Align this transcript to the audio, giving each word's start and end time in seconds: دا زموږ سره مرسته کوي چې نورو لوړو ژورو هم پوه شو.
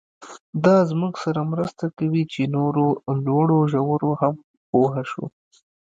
دا 0.65 0.77
زموږ 0.89 1.13
سره 1.23 1.41
مرسته 1.51 1.85
کوي 1.97 2.23
چې 2.33 2.41
نورو 2.57 2.85
لوړو 3.25 3.59
ژورو 3.71 4.11
هم 4.21 4.35
پوه 4.69 4.95
شو. 5.09 5.25